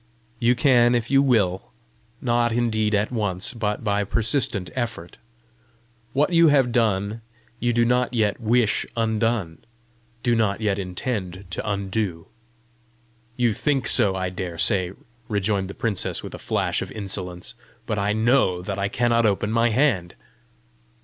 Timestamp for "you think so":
13.37-14.15